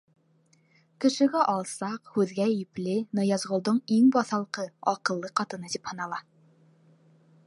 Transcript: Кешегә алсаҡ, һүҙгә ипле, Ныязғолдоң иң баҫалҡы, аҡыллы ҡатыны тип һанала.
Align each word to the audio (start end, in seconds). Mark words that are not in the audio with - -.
Кешегә 1.03 1.41
алсаҡ, 1.55 2.09
һүҙгә 2.15 2.47
ипле, 2.53 2.95
Ныязғолдоң 3.19 3.79
иң 3.99 4.09
баҫалҡы, 4.17 4.65
аҡыллы 4.95 5.33
ҡатыны 5.41 5.73
тип 5.75 5.93
һанала. 5.93 6.23